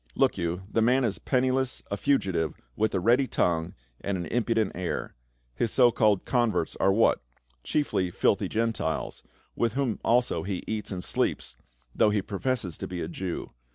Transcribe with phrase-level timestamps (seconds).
[0.15, 4.55] Look you, the man is penniless, a fugitive, with a ready tongue and an impu
[4.55, 5.13] dent air.
[5.53, 7.21] His so called converts are what?
[7.63, 9.21] Chicfl)' filthy Gentiles;
[9.55, 11.55] with whom also he eats and sleeps,
[11.93, 13.51] though he professes to be a Jew.